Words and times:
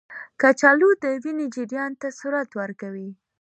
کچالو 0.41 0.89
د 1.03 1.05
وینې 1.23 1.47
جریان 1.55 1.91
ته 2.01 2.07
سرعت 2.19 2.51
ورکوي. 2.61 3.09